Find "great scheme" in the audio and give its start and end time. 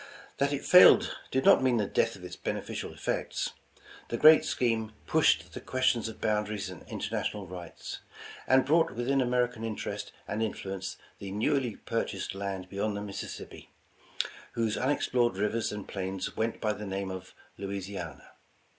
4.17-4.93